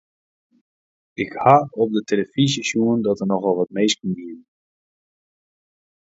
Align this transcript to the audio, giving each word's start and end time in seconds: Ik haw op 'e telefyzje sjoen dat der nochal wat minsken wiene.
Ik 1.23 1.31
haw 1.45 1.61
op 1.81 1.89
'e 1.93 2.01
telefyzje 2.09 2.61
sjoen 2.67 2.99
dat 3.05 3.17
der 3.19 3.29
nochal 3.31 3.57
wat 3.59 3.73
minsken 3.77 4.11
wiene. 4.17 4.43